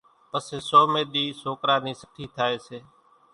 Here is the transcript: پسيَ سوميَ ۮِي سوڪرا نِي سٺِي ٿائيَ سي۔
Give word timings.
پسيَ 0.29 0.57
سوميَ 0.69 1.01
ۮِي 1.13 1.25
سوڪرا 1.41 1.75
نِي 1.83 1.93
سٺِي 2.01 2.25
ٿائيَ 2.35 2.57
سي۔ 2.65 2.79